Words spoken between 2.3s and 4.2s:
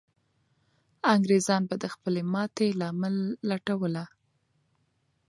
ماتې لامل لټوله.